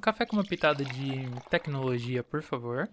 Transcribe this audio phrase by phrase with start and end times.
[0.00, 2.88] Um café com uma pitada de tecnologia, por favor.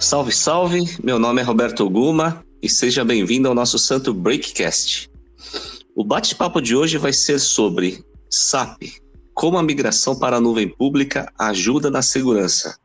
[0.00, 0.80] Salve, salve!
[1.00, 5.08] Meu nome é Roberto Guma e seja bem-vindo ao nosso Santo Breakcast.
[5.94, 8.98] O bate-papo de hoje vai ser sobre SAP,
[9.38, 12.76] como a migração para a nuvem pública ajuda na segurança.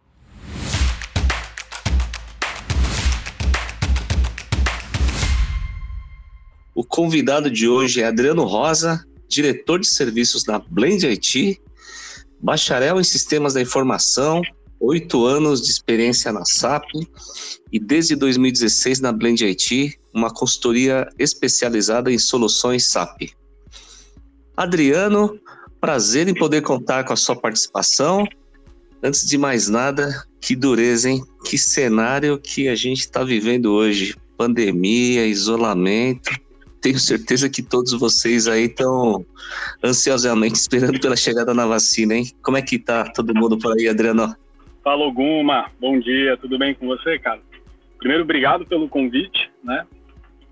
[6.76, 11.60] O convidado de hoje é Adriano Rosa, diretor de serviços na Blend IT,
[12.40, 14.44] bacharel em sistemas da informação
[14.80, 16.86] oito anos de experiência na SAP
[17.72, 23.32] e desde 2016 na Blend IT, uma consultoria especializada em soluções SAP.
[24.56, 25.40] Adriano,
[25.84, 28.26] prazer em poder contar com a sua participação.
[29.04, 31.22] Antes de mais nada, que dureza, hein?
[31.44, 34.16] Que cenário que a gente está vivendo hoje.
[34.38, 36.32] Pandemia, isolamento.
[36.82, 39.26] Tenho certeza que todos vocês aí estão
[39.84, 42.32] ansiosamente esperando pela chegada na vacina, hein?
[42.42, 44.34] Como é que tá todo mundo por aí, Adriano?
[44.82, 45.70] Fala, Guma.
[45.82, 47.42] Bom dia, tudo bem com você, cara?
[47.98, 49.86] Primeiro, obrigado pelo convite, né?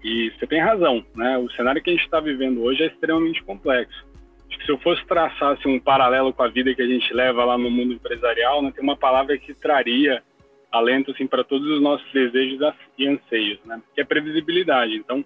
[0.03, 1.37] E você tem razão, né?
[1.37, 4.10] O cenário que a gente está vivendo hoje é extremamente complexo.
[4.51, 7.13] Acho que se eu fosse traçar assim, um paralelo com a vida que a gente
[7.13, 10.21] leva lá no mundo empresarial, né, tem uma palavra que traria
[10.69, 12.59] alento assim para todos os nossos desejos
[12.97, 13.81] e anseios, né?
[13.95, 14.95] Que é previsibilidade.
[14.95, 15.23] Então,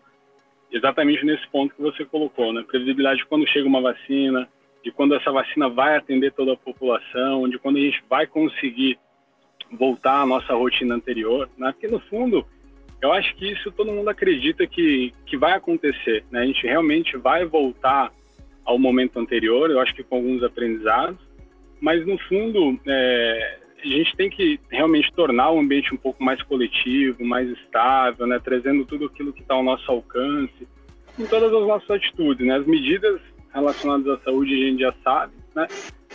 [0.71, 2.63] exatamente nesse ponto que você colocou, né?
[2.67, 4.47] Previsibilidade de quando chega uma vacina,
[4.83, 8.97] de quando essa vacina vai atender toda a população, de quando a gente vai conseguir
[9.71, 11.71] voltar à nossa rotina anterior, né?
[11.71, 12.45] Porque no fundo,
[13.01, 16.41] eu acho que isso todo mundo acredita que, que vai acontecer, né?
[16.41, 18.11] A gente realmente vai voltar
[18.65, 21.19] ao momento anterior, eu acho que com alguns aprendizados,
[21.79, 26.41] mas no fundo, é, a gente tem que realmente tornar o ambiente um pouco mais
[26.43, 28.39] coletivo, mais estável, né?
[28.43, 30.67] Trazendo tudo aquilo que está ao nosso alcance,
[31.19, 32.55] em todas as nossas atitudes, né?
[32.55, 33.21] As medidas
[33.53, 35.67] relacionados à saúde a gente já sabe, né?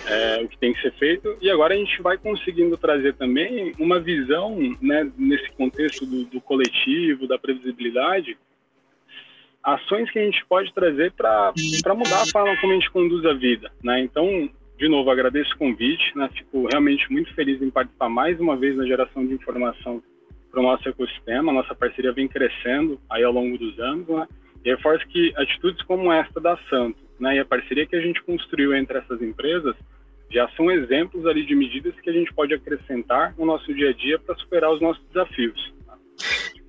[0.06, 3.75] É, o que tem que ser feito e agora a gente vai conseguindo trazer também
[3.78, 8.38] uma visão, né, nesse contexto do, do coletivo, da previsibilidade,
[9.62, 11.53] ações que a gente pode trazer para
[11.94, 14.00] mudar a forma como a gente conduz a vida, né?
[14.00, 14.48] Então,
[14.78, 16.28] de novo, agradeço o convite, né?
[16.34, 20.03] Fico realmente muito feliz em participar mais uma vez na geração de informação
[20.50, 21.53] para o nosso ecossistema.
[21.53, 24.26] Nossa parceria vem crescendo aí ao longo dos anos, né?
[24.65, 28.22] E reforço que atitudes como esta da Santo né, e a parceria que a gente
[28.22, 29.76] construiu entre essas empresas
[30.31, 33.93] já são exemplos ali de medidas que a gente pode acrescentar no nosso dia a
[33.93, 35.72] dia para superar os nossos desafios.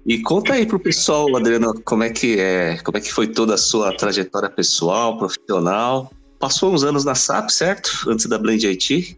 [0.05, 3.27] E conta aí para o pessoal, Adriano, como é que é, como é que foi
[3.27, 6.11] toda a sua trajetória pessoal, profissional.
[6.39, 8.09] Passou uns anos na SAP, certo?
[8.09, 9.15] Antes da Blend IT?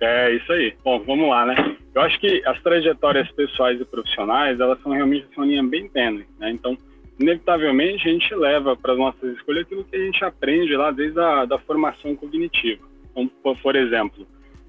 [0.00, 0.74] É, isso aí.
[0.84, 1.76] Bom, vamos lá, né?
[1.94, 6.26] Eu acho que as trajetórias pessoais e profissionais, elas são realmente uma linha bem tênue,
[6.40, 6.50] né?
[6.50, 6.76] Então,
[7.20, 11.20] inevitavelmente a gente leva para as nossas escolhas aquilo que a gente aprende lá desde
[11.20, 12.82] a da formação cognitiva.
[13.16, 14.26] Então, por exemplo,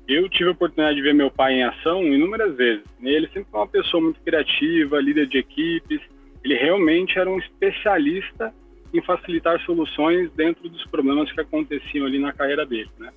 [0.07, 2.83] eu tive a oportunidade de ver meu pai em ação inúmeras vezes.
[3.01, 6.01] Ele sempre foi uma pessoa muito criativa, líder de equipes.
[6.43, 8.53] Ele realmente era um especialista
[8.93, 13.11] em facilitar soluções dentro dos problemas que aconteciam ali na carreira dele, né?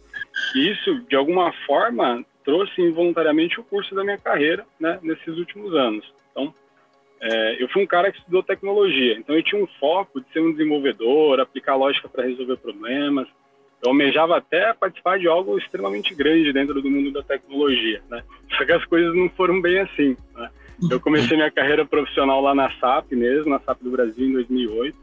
[0.54, 5.74] E isso, de alguma forma, trouxe involuntariamente o curso da minha carreira, né, nesses últimos
[5.74, 6.10] anos.
[6.30, 6.54] Então,
[7.20, 10.40] é, eu fui um cara que estudou tecnologia, então eu tinha um foco de ser
[10.40, 13.28] um desenvolvedor, aplicar lógica para resolver problemas.
[13.82, 18.22] Eu almejava até participar de algo extremamente grande dentro do mundo da tecnologia, né?
[18.56, 20.16] Só que as coisas não foram bem assim.
[20.34, 20.50] Né?
[20.90, 24.96] Eu comecei minha carreira profissional lá na SAP mesmo, na SAP do Brasil em 2008.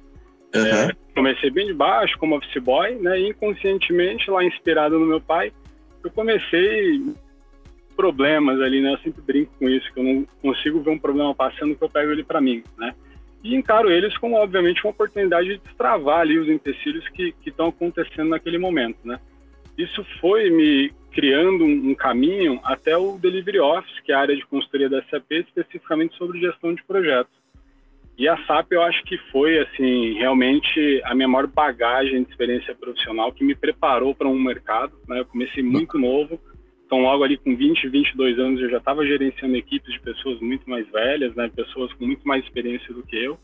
[0.55, 0.65] Uhum.
[0.65, 3.19] É, comecei bem de baixo como office boy, né?
[3.19, 5.51] E inconscientemente, lá inspirado no meu pai,
[6.03, 7.01] eu comecei
[7.95, 8.93] problemas ali, né?
[8.93, 11.89] Eu sempre brinco com isso, que eu não consigo ver um problema passando que eu
[11.89, 12.93] pego ele para mim, né?
[13.45, 18.29] E encaro eles como, obviamente, uma oportunidade de destravar ali os empecilhos que estão acontecendo
[18.29, 19.19] naquele momento, né?
[19.77, 24.35] Isso foi me criando um, um, caminho até o Delivery Office, que é a área
[24.35, 27.31] de consultoria da SAP, especificamente sobre gestão de projetos.
[28.17, 32.73] E a SAP eu acho que foi, assim, realmente a minha maior bagagem de experiência
[32.73, 35.19] profissional que me preparou para um mercado, né?
[35.19, 36.41] Eu comecei muito novo,
[36.85, 40.69] então, logo ali com 20, 22 anos, eu já estava gerenciando equipes de pessoas muito
[40.69, 43.39] mais velhas, né, pessoas com muito mais experiência do que eu.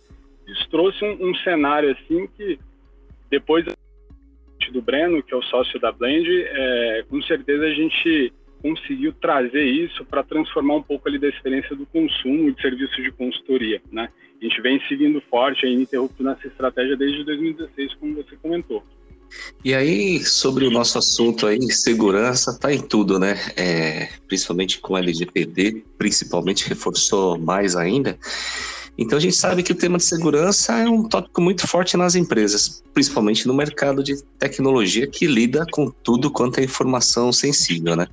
[0.47, 2.59] Isso trouxe um, um cenário assim que,
[3.29, 3.65] depois
[4.71, 9.63] do Breno, que é o sócio da Blend, é, com certeza a gente conseguiu trazer
[9.63, 14.09] isso para transformar um pouco ali da experiência do consumo de serviço de consultoria, né?
[14.39, 18.83] A gente vem seguindo forte, ininterrupto nessa estratégia desde 2016, como você comentou.
[19.63, 23.39] E aí, sobre o nosso assunto aí, segurança, tá em tudo, né?
[23.55, 28.17] É, principalmente com LGPD, principalmente reforçou mais ainda.
[28.97, 32.15] Então a gente sabe que o tema de segurança é um tópico muito forte nas
[32.15, 38.07] empresas, principalmente no mercado de tecnologia que lida com tudo quanto é informação sensível, né?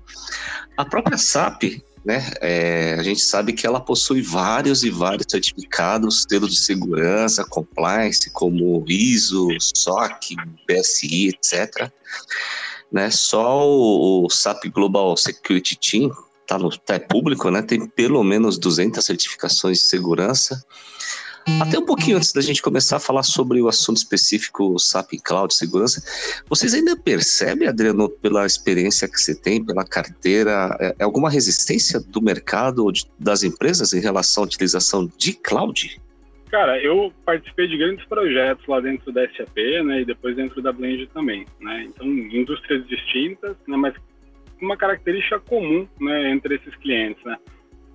[0.76, 6.24] A própria SAP, né, é, a gente sabe que ela possui vários e vários certificados,
[6.28, 10.36] selos de segurança, compliance, como ISO, SOC,
[10.66, 11.90] BSI, etc.
[12.90, 16.10] Né, só o, o SAP Global Security Team
[16.48, 17.60] tá no tá, é público, né?
[17.60, 20.64] Tem pelo menos 200 certificações de segurança.
[21.60, 25.54] Até um pouquinho antes da gente começar a falar sobre o assunto específico SAP Cloud
[25.54, 26.02] Segurança,
[26.48, 31.98] vocês ainda percebem, Adriano, pela experiência que você tem, pela carteira, é, é alguma resistência
[32.00, 36.00] do mercado ou das empresas em relação à utilização de cloud?
[36.50, 40.72] Cara, eu participei de grandes projetos lá dentro da SAP, né, e depois dentro da
[40.72, 41.86] Blend também, né.
[41.88, 43.94] Então, indústrias distintas, né, mas
[44.60, 47.22] uma característica comum né, entre esses clientes.
[47.24, 47.36] Né?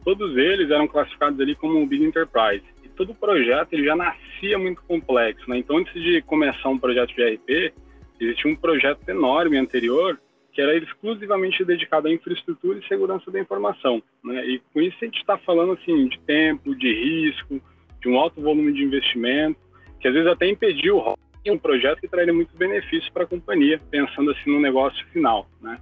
[0.04, 2.64] Todos eles eram classificados ali como Big Enterprise.
[2.96, 5.50] Todo projeto ele já nascia muito complexo.
[5.50, 5.58] Né?
[5.58, 7.74] Então, antes de começar um projeto de RP,
[8.20, 10.20] existia um projeto enorme anterior
[10.52, 14.02] que era exclusivamente dedicado à infraestrutura e segurança da informação.
[14.24, 14.46] Né?
[14.46, 17.60] E com isso a gente está falando assim de tempo, de risco,
[18.00, 19.60] de um alto volume de investimento,
[20.00, 21.02] que às vezes até impediu
[21.48, 25.50] um projeto que traria muitos benefícios para a companhia, pensando assim no negócio final.
[25.60, 25.80] Né?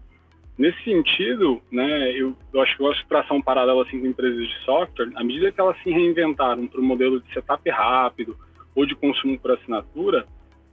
[0.61, 4.05] Nesse sentido, né, eu, eu, acho que eu gosto de traçar um paralelo assim com
[4.05, 8.37] empresas de software, à medida que elas se reinventaram para o modelo de setup rápido
[8.75, 10.23] ou de consumo por assinatura,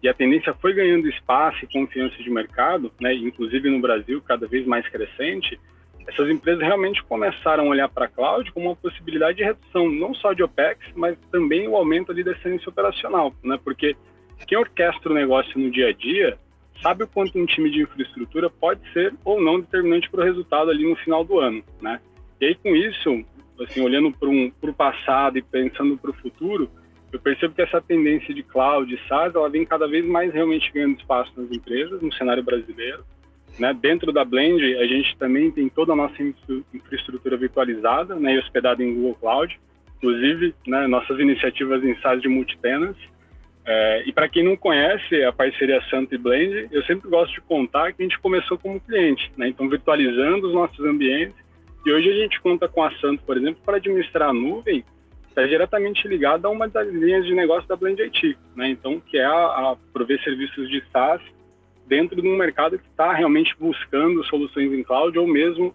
[0.02, 4.46] e a tendência foi ganhando espaço e confiança de mercado, né, inclusive no Brasil, cada
[4.46, 5.58] vez mais crescente,
[6.06, 10.12] essas empresas realmente começaram a olhar para a cloud como uma possibilidade de redução, não
[10.12, 13.96] só de OPEX, mas também o aumento ali da excelência operacional, né, porque
[14.46, 16.38] quem orquestra o negócio no dia a dia
[16.82, 20.70] sabe o quanto um time de infraestrutura pode ser ou não determinante para o resultado
[20.70, 22.00] ali no final do ano, né?
[22.40, 23.24] E aí com isso,
[23.60, 26.70] assim, olhando para um, o passado e pensando para o futuro,
[27.12, 30.70] eu percebo que essa tendência de cloud e SaaS, ela vem cada vez mais realmente
[30.72, 33.02] ganhando espaço nas empresas, no cenário brasileiro.
[33.58, 33.74] Né?
[33.74, 36.16] Dentro da Blend, a gente também tem toda a nossa
[36.72, 39.58] infraestrutura virtualizada né, e hospedada em Google Cloud,
[39.96, 43.08] inclusive né, nossas iniciativas em SaaS de multitenancy,
[43.70, 47.42] é, e para quem não conhece a parceria Santo e Blend, eu sempre gosto de
[47.42, 49.48] contar que a gente começou como cliente, né?
[49.48, 51.36] então virtualizando os nossos ambientes,
[51.84, 54.82] e hoje a gente conta com a Santo, por exemplo, para administrar a nuvem,
[55.28, 58.70] está diretamente ligada a uma das linhas de negócio da Blend IT, né?
[58.70, 61.20] então que é a, a prover serviços de SaaS
[61.86, 65.74] dentro de um mercado que está realmente buscando soluções em cloud ou mesmo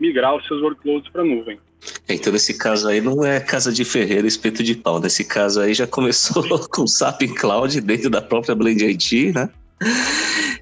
[0.00, 1.60] migrar os seus workloads para a nuvem.
[2.08, 5.00] Então, nesse caso aí, não é casa de ferreiro, espeto de pau.
[5.00, 9.48] Nesse caso aí, já começou com SAP Cloud dentro da própria Blend IT, né?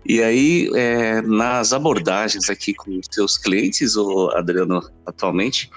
[0.04, 5.70] E aí, é, nas abordagens aqui com seus clientes, o Adriano, atualmente,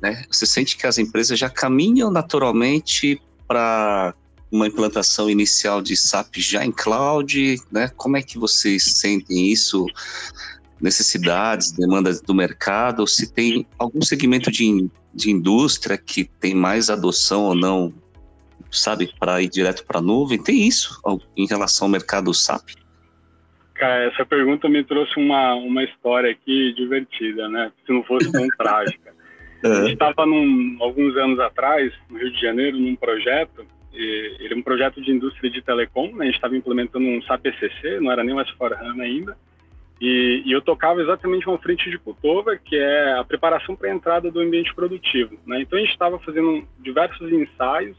[0.00, 4.14] né, você sente que as empresas já caminham naturalmente para
[4.50, 7.88] uma implantação inicial de SAP já em cloud, né?
[7.96, 9.86] Como é que vocês sentem isso
[10.80, 17.44] necessidades, demandas do mercado, se tem algum segmento de, de indústria que tem mais adoção
[17.44, 17.92] ou não,
[18.70, 20.42] sabe, para ir direto para a nuvem?
[20.42, 21.00] Tem isso
[21.36, 22.70] em relação ao mercado SAP?
[23.74, 27.70] Cara, essa pergunta me trouxe uma, uma história aqui divertida, né?
[27.86, 29.14] Se não fosse tão trágica.
[29.64, 29.68] É.
[29.68, 30.22] A gente estava
[30.80, 35.50] alguns anos atrás, no Rio de Janeiro, num projeto, ele é um projeto de indústria
[35.50, 36.22] de telecom, né?
[36.22, 39.36] a gente estava implementando um SAP ECC, não era nem o S4HANA ainda,
[40.00, 43.94] e, e, eu tocava exatamente uma frente de cutover, que é a preparação para a
[43.94, 45.36] entrada do ambiente produtivo.
[45.44, 45.62] Né?
[45.62, 47.96] Então a gente estava fazendo diversos ensaios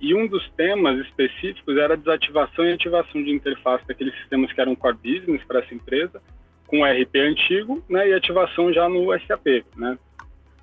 [0.00, 4.60] e um dos temas específicos era a desativação e ativação de interface daqueles sistemas que
[4.60, 6.20] eram core business para essa empresa,
[6.66, 9.64] com RP antigo né, e ativação já no SAP.
[9.76, 9.98] Né?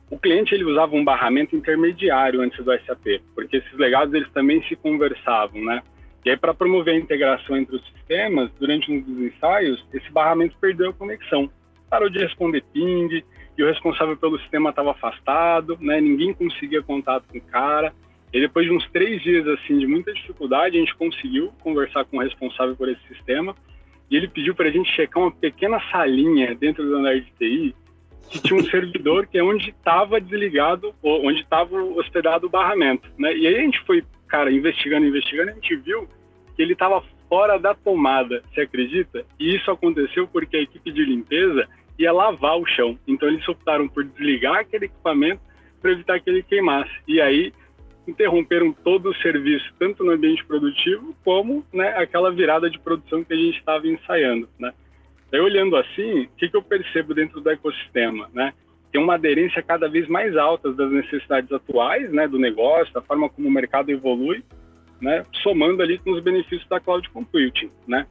[0.10, 4.62] O cliente ele usava um barramento intermediário antes do SAP, porque esses legados eles também
[4.64, 5.82] se conversavam, né?
[6.26, 10.58] E aí, para promover a integração entre os sistemas, durante um dos ensaios, esse barramento
[10.60, 11.50] perdeu a conexão.
[11.90, 13.24] Parou de responder ping,
[13.58, 16.00] e o responsável pelo sistema estava afastado, né?
[16.00, 17.94] ninguém conseguia contato com o cara.
[18.32, 22.18] E depois de uns três dias assim de muita dificuldade, a gente conseguiu conversar com
[22.18, 23.56] o responsável por esse sistema,
[24.12, 27.76] e ele pediu para a gente checar uma pequena salinha dentro do andar de TI,
[28.30, 33.10] que tinha um servidor que é onde estava desligado, onde estava hospedado o barramento.
[33.18, 33.36] Né?
[33.36, 36.08] E aí a gente foi, cara, investigando, investigando, a gente viu
[36.56, 39.26] que ele estava fora da tomada, você acredita?
[39.40, 41.68] E isso aconteceu porque a equipe de limpeza
[41.98, 42.98] ia lavar o chão.
[43.08, 45.42] Então eles optaram por desligar aquele equipamento
[45.82, 46.92] para evitar que ele queimasse.
[47.08, 47.52] E aí
[48.08, 53.34] interromperam todo o serviço, tanto no ambiente produtivo, como né, aquela virada de produção que
[53.34, 54.48] a gente estava ensaiando.
[54.58, 54.72] Né?
[55.30, 58.30] Daí, olhando assim, o que, que eu percebo dentro do ecossistema?
[58.34, 58.54] Né?
[58.92, 63.30] Tem uma aderência cada vez mais alta das necessidades atuais né, do negócio, da forma
[63.30, 64.44] como o mercado evolui,
[65.02, 67.70] né, somando ali com os benefícios da cloud computing.
[67.88, 68.08] Né?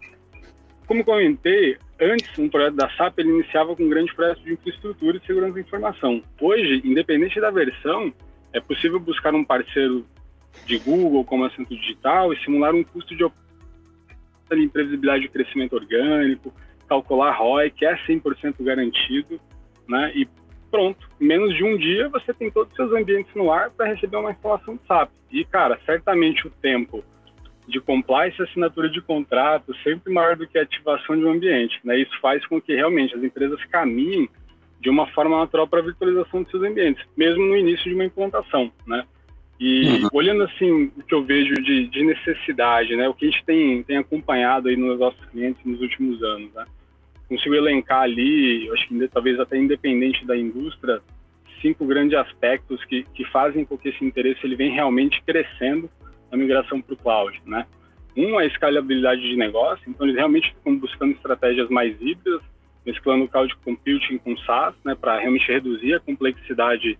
[0.86, 5.16] Como comentei, antes um projeto da SAP ele iniciava com um grande projeto de infraestrutura
[5.16, 6.22] e segurança da informação.
[6.40, 8.12] Hoje, independente da versão,
[8.52, 10.06] é possível buscar um parceiro
[10.64, 13.24] de Google como assento digital e simular um custo de
[14.52, 16.54] imprevisibilidade de crescimento orgânico,
[16.88, 19.40] calcular ROI, que é 100% garantido,
[19.88, 20.12] né?
[20.14, 20.26] E
[20.70, 23.86] pronto, em menos de um dia você tem todos os seus ambientes no ar para
[23.86, 25.10] receber uma instalação de SAP.
[25.30, 27.04] E, cara, certamente o tempo
[27.66, 31.78] de compliance e assinatura de contrato sempre maior do que a ativação de um ambiente.
[31.84, 31.98] Né?
[31.98, 34.28] Isso faz com que realmente as empresas caminhem
[34.80, 38.04] de uma forma natural para a virtualização de seus ambientes, mesmo no início de uma
[38.04, 38.70] implantação.
[38.86, 39.04] Né?
[39.58, 40.08] E uhum.
[40.12, 43.82] olhando assim o que eu vejo de, de, necessidade, né, o que a gente tem,
[43.82, 46.66] tem acompanhado aí nos nossos clientes nos últimos anos, né?
[47.28, 51.00] Consigo elencar ali, acho que talvez até independente da indústria,
[51.60, 55.90] cinco grandes aspectos que, que fazem com que esse interesse ele vem realmente crescendo
[56.30, 57.66] na migração para o cloud, né?
[58.16, 62.40] Um, a escalabilidade de negócio, então eles realmente estão buscando estratégias mais híbridas,
[62.84, 66.98] mesclando cloud computing com SaaS, né, para realmente reduzir a complexidade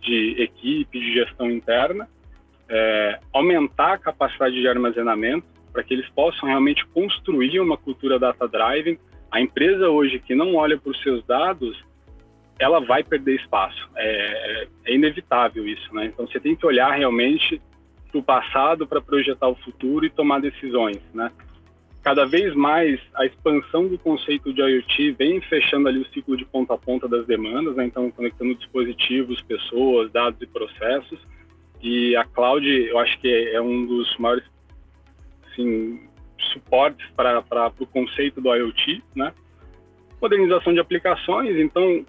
[0.00, 2.08] de equipe, de gestão interna,
[2.68, 8.98] é, aumentar a capacidade de armazenamento, para que eles possam realmente construir uma cultura data-driving,
[9.32, 11.82] a empresa hoje que não olha para os seus dados,
[12.58, 13.88] ela vai perder espaço.
[13.96, 16.06] É, é, inevitável isso, né?
[16.06, 17.60] Então você tem que olhar realmente
[18.10, 21.32] para o passado para projetar o futuro e tomar decisões, né?
[22.02, 26.44] Cada vez mais a expansão do conceito de IoT vem fechando ali o ciclo de
[26.44, 27.86] ponta a ponta das demandas, né?
[27.86, 31.20] então conectando dispositivos, pessoas, dados e processos.
[31.80, 34.44] E a cloud, eu acho que é um dos maiores
[35.46, 36.00] assim,
[36.48, 37.42] suportes para
[37.78, 39.32] o conceito do IoT, né?
[40.20, 42.04] Modernização de aplicações, então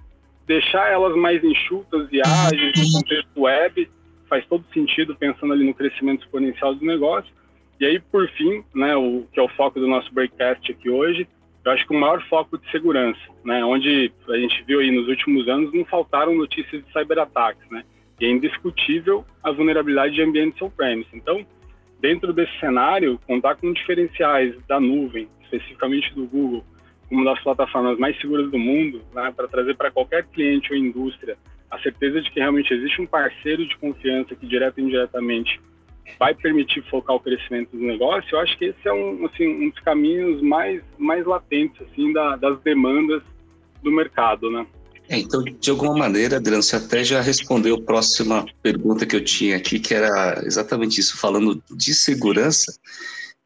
[0.46, 3.90] deixar elas mais enxutas e ágeis no contexto web
[4.30, 7.32] faz todo sentido pensando ali no crescimento exponencial do negócio.
[7.80, 11.28] E aí, por fim, né, o que é o foco do nosso breakcast aqui hoje,
[11.66, 15.08] eu acho que o maior foco de segurança, né, onde a gente viu aí nos
[15.08, 17.84] últimos anos não faltaram notícias de cyberataques, né,
[18.20, 21.10] e é indiscutível a vulnerabilidade de ambientes on-premise.
[21.14, 21.46] Então,
[22.04, 26.62] dentro desse cenário, contar com diferenciais da nuvem, especificamente do Google,
[27.08, 31.38] como das plataformas mais seguras do mundo, né, para trazer para qualquer cliente ou indústria
[31.72, 35.62] a certeza de que realmente existe um parceiro de confiança que direto ou indiretamente
[36.20, 39.70] vai permitir focar o crescimento do negócio, eu acho que esse é um, assim, um
[39.70, 43.24] dos caminhos mais, mais latentes assim, da, das demandas
[43.82, 44.68] do mercado, né?
[45.14, 49.24] É, então, de alguma maneira, Adriano, você até já respondeu a próxima pergunta que eu
[49.24, 52.76] tinha aqui, que era exatamente isso, falando de segurança,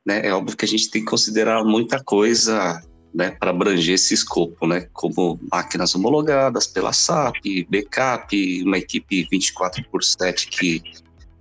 [0.06, 0.26] né?
[0.26, 2.82] É óbvio que a gente tem que considerar muita coisa
[3.14, 9.84] né, para abranger esse escopo, né, como máquinas homologadas pela SAP, backup, uma equipe 24
[9.92, 10.82] por 7 que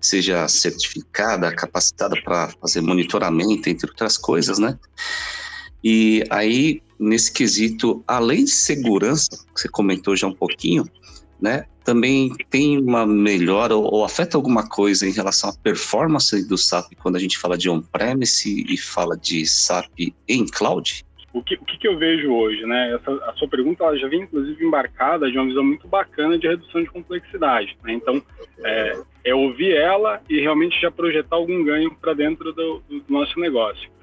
[0.01, 4.77] seja certificada, capacitada para fazer monitoramento, entre outras coisas, né?
[5.89, 10.85] E aí, nesse quesito, além de segurança, que você comentou já um pouquinho,
[11.41, 11.65] né?
[11.85, 16.95] Também tem uma melhora ou, ou, afeta alguma coisa em relação à performance do SAP
[17.01, 21.05] quando a gente fala de on-premise e fala de SAP em cloud?
[21.33, 22.93] O que, o que eu vejo hoje, né?
[22.93, 26.49] Essa, a sua pergunta ela já vem inclusive embarcada de uma visão muito bacana de
[26.49, 27.79] redução de complexidade.
[27.85, 27.93] Né?
[27.93, 28.21] Então,
[28.65, 33.39] é, é, ouvir ela e realmente já projetar algum ganho para dentro do, do nosso
[33.39, 33.95] negócio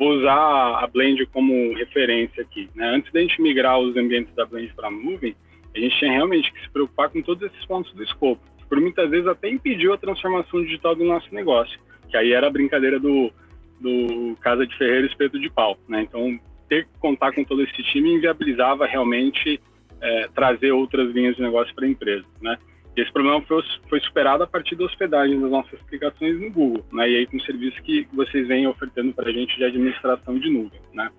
[0.00, 2.70] vou usar a Blend como referência aqui.
[2.74, 2.88] Né?
[2.88, 5.36] Antes da gente migrar os ambientes da Blend para a nuvem,
[5.76, 8.40] a gente tinha realmente que se preocupar com todos esses pontos do escopo.
[8.66, 11.78] Por muitas vezes até impediu a transformação digital do nosso negócio,
[12.08, 13.30] que aí era a brincadeira do,
[13.78, 15.78] do Casa de Ferreiro Espeto de Pau.
[15.86, 16.00] Né?
[16.02, 19.60] Então, ter que contar com todo esse time inviabilizava realmente
[20.00, 22.24] é, trazer outras linhas de negócio para a empresa.
[22.40, 22.56] Né?
[22.96, 27.08] Esse problema foi, foi, superado a partir da hospedagem das nossas aplicações no Google, né?
[27.08, 30.50] E aí com o serviço que vocês vêm ofertando para a gente de administração de
[30.50, 31.10] nuvem, né?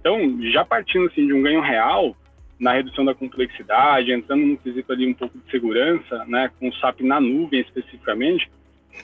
[0.00, 0.18] Então,
[0.50, 2.16] já partindo assim de um ganho real
[2.58, 6.50] na redução da complexidade, entrando no quesito ali um pouco de segurança, né?
[6.58, 8.50] Com o SAP na nuvem especificamente,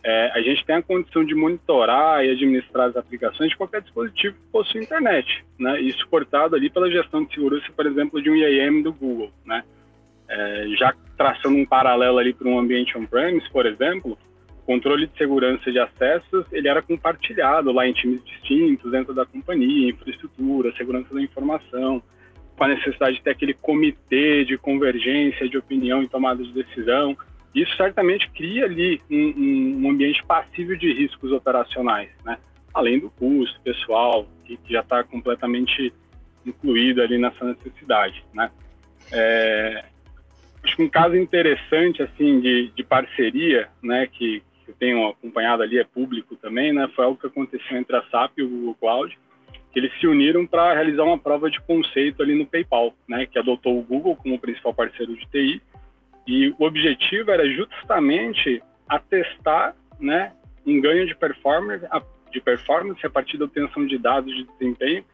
[0.02, 4.34] é, a gente tem a condição de monitorar e administrar as aplicações de qualquer dispositivo
[4.34, 5.80] que possui internet, né?
[5.80, 9.62] E suportado ali pela gestão de segurança, por exemplo, de um IAM do Google, né?
[10.28, 14.18] É, já traçando um paralelo ali para um ambiente on-premise, por exemplo,
[14.62, 19.24] o controle de segurança de acessos ele era compartilhado lá em times distintos dentro da
[19.24, 22.02] companhia, infraestrutura, segurança da informação,
[22.58, 27.16] com a necessidade de ter aquele comitê de convergência de opinião e tomada de decisão.
[27.54, 32.36] isso certamente cria ali um, um ambiente passível de riscos operacionais, né?
[32.74, 35.92] além do custo pessoal, que, que já está completamente
[36.44, 38.24] incluído ali nessa necessidade.
[38.34, 38.50] Né?
[39.12, 39.84] É,
[40.62, 45.62] acho que um caso interessante assim de, de parceria, né, que, que, eu tenho acompanhado
[45.62, 48.74] ali é público também, né, foi algo que aconteceu entre a SAP e o Google
[48.74, 49.18] Cloud,
[49.72, 53.38] que eles se uniram para realizar uma prova de conceito ali no PayPal, né, que
[53.38, 55.62] adotou o Google como principal parceiro de TI
[56.26, 60.32] e o objetivo era justamente atestar, né,
[60.66, 61.86] um ganho de performance,
[62.30, 65.04] de performance a partir da obtenção de dados de desempenho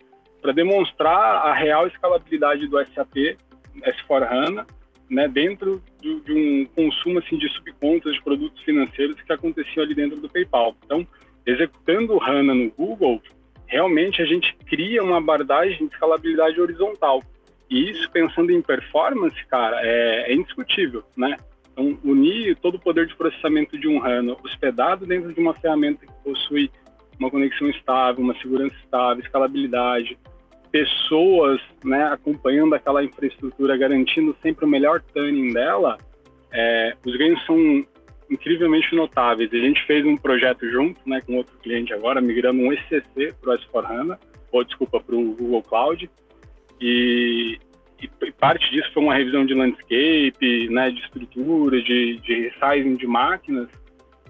[0.42, 3.36] para demonstrar a real escalabilidade do SAP
[3.82, 4.66] S4HANA
[5.10, 9.94] né, dentro de, de, um consumo assim, de subcontas de produtos financeiros que aconteciam ali
[9.94, 10.76] dentro do PayPal.
[10.84, 11.06] Então,
[11.46, 13.22] executando o HANA no Google,
[13.66, 17.22] realmente a gente cria uma abordagem de escalabilidade horizontal.
[17.70, 21.36] E isso, pensando em performance, cara, é, é indiscutível, né?
[21.72, 26.06] Então, unir todo o poder de processamento de um HANA hospedado dentro de uma ferramenta
[26.06, 26.70] que possui
[27.18, 30.16] uma conexão estável, uma segurança estável, escalabilidade,
[30.74, 35.96] pessoas né, acompanhando aquela infraestrutura, garantindo sempre o melhor tuning dela,
[36.52, 37.86] é, os ganhos são
[38.28, 39.52] incrivelmente notáveis.
[39.52, 43.54] A gente fez um projeto junto né, com outro cliente agora, migrando um ECC para
[43.54, 44.18] o S4HANA,
[44.50, 46.10] ou desculpa, para o Google Cloud,
[46.80, 47.56] e,
[48.02, 53.06] e, parte disso foi uma revisão de landscape, né, de estrutura, de, de resizing de
[53.06, 53.68] máquinas,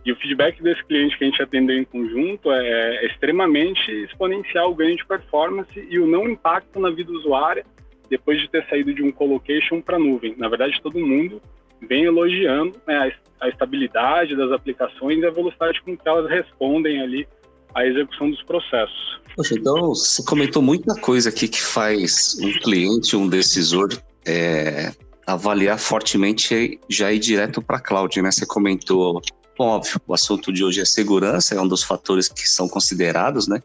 [0.04, 4.70] e o feedback desse cliente que a gente atendeu em conjunto é, é extremamente exponencial
[4.70, 7.64] o ganho de performance e o não impacto na vida usuária
[8.10, 10.34] depois de ter saído de um colocation para nuvem.
[10.36, 11.40] Na verdade, todo mundo
[11.88, 17.26] vem elogiando né, a, estabilidade das aplicações e a velocidade com que elas respondem ali
[17.74, 19.20] à execução dos processos.
[19.34, 23.88] Poxa, então você comentou muita coisa aqui que faz um cliente, um decisor
[24.26, 24.92] é,
[25.26, 28.30] avaliar fortemente já ir direto para a cloud, né?
[28.30, 29.20] Você comentou
[29.56, 33.62] Óbvio, o assunto de hoje é segurança, é um dos fatores que são considerados, né?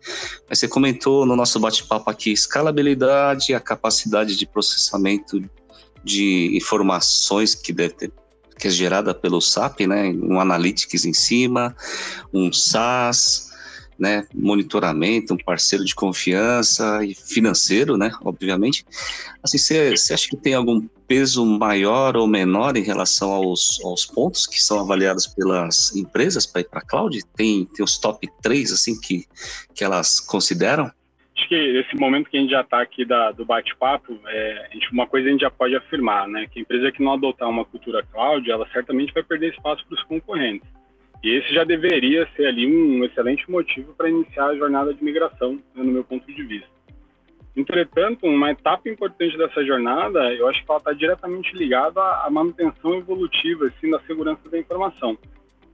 [0.47, 5.43] Mas você comentou no nosso bate-papo aqui escalabilidade, a capacidade de processamento
[6.03, 8.11] de informações que deve ter,
[8.57, 10.09] que é gerada pelo SAP, né?
[10.09, 11.75] Um analytics em cima,
[12.31, 13.48] um SaaS,
[13.99, 18.85] né, monitoramento, um parceiro de confiança e financeiro, né, obviamente.
[19.43, 24.47] Assim, você, acha que tem algum peso maior ou menor em relação aos, aos pontos
[24.47, 27.19] que são avaliados pelas empresas para ir para a cloud?
[27.35, 29.25] Tem, tem os top 3, assim, que,
[29.73, 30.91] que elas consideram?
[31.37, 35.07] Acho que esse momento que a gente já está aqui da, do bate-papo, é, uma
[35.07, 38.03] coisa a gente já pode afirmar, né, que a empresa que não adotar uma cultura
[38.11, 40.67] cloud, ela certamente vai perder espaço para os concorrentes.
[41.21, 45.55] E esse já deveria ser ali um excelente motivo para iniciar a jornada de migração,
[45.75, 46.69] né, no meu ponto de vista.
[47.55, 52.95] Entretanto, uma etapa importante dessa jornada, eu acho que ela está diretamente ligada à manutenção
[52.95, 55.17] evolutiva assim, da segurança da informação.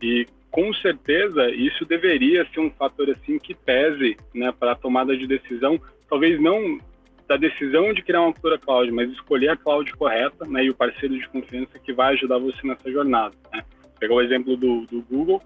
[0.02, 5.16] E com certeza isso deveria ser um fator assim que pese né, para a tomada
[5.16, 5.80] de decisão,
[6.10, 6.80] talvez não
[7.28, 10.76] da decisão de criar uma cultura cloud, mas escolher a cloud correta né, e o
[10.76, 13.36] parceiro de confiança que vai ajudar você nessa jornada.
[13.54, 13.64] Né
[14.00, 15.42] pegar o exemplo do, do Google,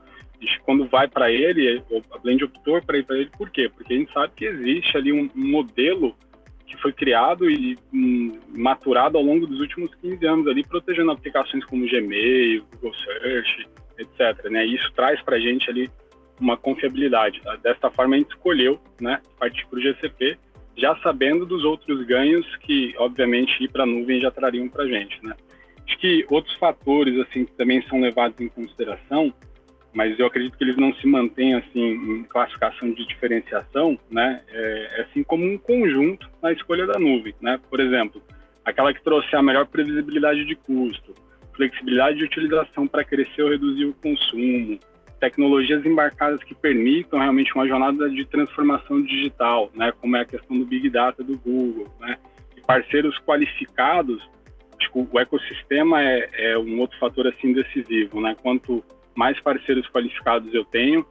[0.64, 3.70] quando vai para ele, a Blend optou para ir para ele, por quê?
[3.70, 6.16] Porque a gente sabe que existe ali um, um modelo
[6.66, 11.66] que foi criado e um, maturado ao longo dos últimos 15 anos ali, protegendo aplicações
[11.66, 14.50] como Gmail, Google Search, etc.
[14.50, 14.66] Né?
[14.66, 15.90] Isso traz para a gente ali
[16.40, 17.42] uma confiabilidade.
[17.42, 17.56] Tá?
[17.58, 20.38] Desta forma, a gente escolheu né, partir para o GCP,
[20.78, 24.88] já sabendo dos outros ganhos que, obviamente, ir para a nuvem já trariam para a
[24.88, 25.20] gente.
[25.26, 25.34] Né?
[25.90, 29.34] Acho que outros fatores assim que também são levados em consideração,
[29.92, 34.44] mas eu acredito que eles não se mantêm assim em classificação de diferenciação, né?
[34.50, 37.60] É, é assim como um conjunto na escolha da nuvem, né?
[37.72, 38.22] Por exemplo,
[38.64, 41.16] aquela que trouxe a melhor previsibilidade de custo,
[41.56, 44.80] flexibilidade de utilização para crescer ou reduzir o consumo,
[45.20, 49.92] tecnologias embarcadas que permitam realmente uma jornada de transformação digital, né?
[50.00, 52.16] Como é a questão do Big Data do Google, né?
[52.56, 54.22] E parceiros qualificados
[54.80, 58.36] Tipo, o ecossistema é, é um outro fator assim decisivo, né?
[58.42, 58.84] Quanto
[59.16, 61.06] mais parceiros qualificados eu tenho,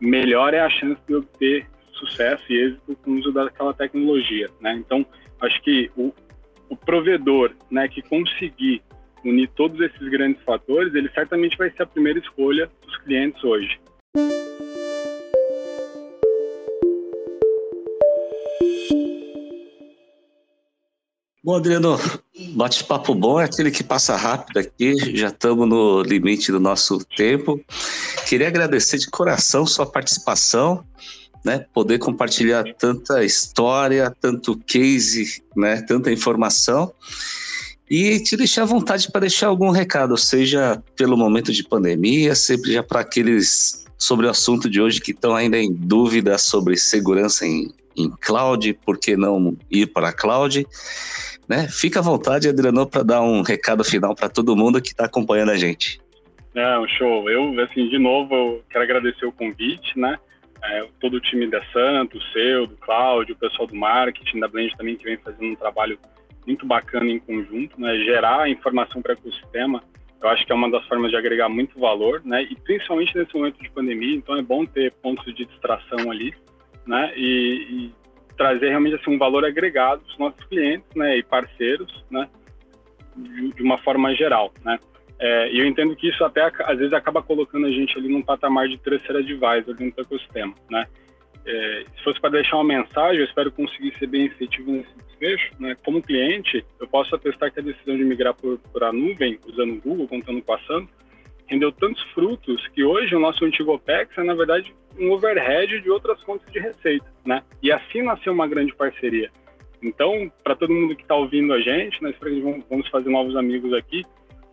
[0.00, 4.50] melhor é a chance de eu ter sucesso e êxito com o uso daquela tecnologia,
[4.60, 4.74] né?
[4.74, 5.06] Então,
[5.40, 6.12] acho que o,
[6.68, 8.82] o provedor, né, que conseguir
[9.24, 13.78] unir todos esses grandes fatores, ele certamente vai ser a primeira escolha dos clientes hoje.
[21.46, 21.96] Bom, Adriano,
[22.56, 27.64] bate-papo bom é aquele que passa rápido aqui, já estamos no limite do nosso tempo.
[28.28, 30.84] Queria agradecer de coração sua participação,
[31.44, 31.64] né?
[31.72, 35.82] Poder compartilhar tanta história, tanto case, né?
[35.82, 36.92] Tanta informação.
[37.88, 42.82] E te deixar à vontade para deixar algum recado, seja pelo momento de pandemia, seja
[42.82, 47.72] para aqueles sobre o assunto de hoje que estão ainda em dúvida sobre segurança em,
[47.96, 50.66] em cloud, por que não ir para cloud.
[51.48, 51.68] Né?
[51.68, 55.50] Fica à vontade, Adriano, para dar um recado final para todo mundo que está acompanhando
[55.50, 56.00] a gente.
[56.54, 57.28] Não, show.
[57.30, 60.18] Eu, assim, de novo, eu quero agradecer o convite, né?
[60.64, 64.48] É, todo o time da Santos, o seu, do Cláudio, o pessoal do marketing, da
[64.48, 65.98] Blend também, que vem fazendo um trabalho
[66.46, 67.98] muito bacana em conjunto, né?
[67.98, 69.84] Gerar informação para o ecossistema,
[70.22, 72.42] eu acho que é uma das formas de agregar muito valor, né?
[72.42, 76.34] E principalmente nesse momento de pandemia, então é bom ter pontos de distração ali,
[76.86, 77.12] né?
[77.16, 77.94] E, e
[78.36, 81.18] trazer realmente assim, um valor agregado para os nossos clientes, né?
[81.18, 82.28] E parceiros, né?
[83.14, 84.78] De, de uma forma geral, né?
[85.18, 88.22] É, e eu entendo que isso até às vezes acaba colocando a gente ali num
[88.22, 90.86] patamar de terceira advisor dentro do ecossistema, né?
[91.46, 95.52] É, se fosse para deixar uma mensagem, eu espero conseguir ser bem efetivo nesse desfecho.
[95.60, 95.76] Né?
[95.84, 99.80] Como cliente, eu posso atestar que a decisão de migrar por a nuvem, usando o
[99.80, 100.88] Google, contando com a Santo,
[101.46, 105.88] rendeu tantos frutos que hoje o nosso antigo OPEX é, na verdade, um overhead de
[105.88, 107.06] outras fontes de receita.
[107.24, 107.40] Né?
[107.62, 109.30] E assim nasceu uma grande parceria.
[109.80, 112.16] Então, para todo mundo que está ouvindo a gente, nós
[112.68, 114.04] vamos fazer novos amigos aqui,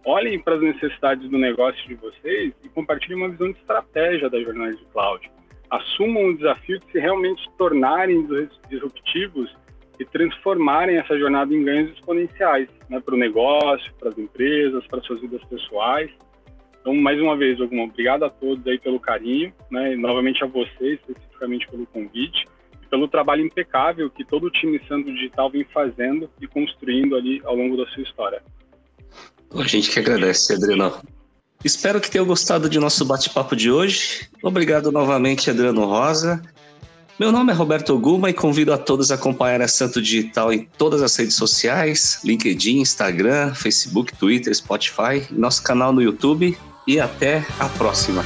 [0.06, 4.40] olhem para as necessidades do negócio de vocês e compartilhem uma visão de estratégia da
[4.40, 5.28] jornada de cloud
[5.74, 8.28] assumam o desafio de se realmente tornarem
[8.70, 9.56] disruptivos
[10.00, 15.02] e transformarem essa jornada em ganhos exponenciais né, para o negócio, para as empresas, para
[15.02, 16.12] suas vidas pessoais.
[16.80, 20.48] Então, mais uma vez, alguma obrigado a todos aí pelo carinho, né, e novamente a
[20.48, 22.46] vocês, especificamente pelo convite,
[22.84, 27.42] e pelo trabalho impecável que todo o time Santo Digital vem fazendo e construindo ali
[27.46, 28.44] ao longo da sua história.
[29.56, 30.92] A gente que agradece, Adriano.
[31.64, 34.28] Espero que tenham gostado de nosso bate-papo de hoje.
[34.42, 36.42] Obrigado novamente, Adriano Rosa.
[37.20, 40.68] Meu nome é Roberto Guma e convido a todos a acompanhar a Santo Digital em
[40.78, 47.46] todas as redes sociais: LinkedIn, Instagram, Facebook, Twitter, Spotify, nosso canal no YouTube e até
[47.60, 48.26] a próxima.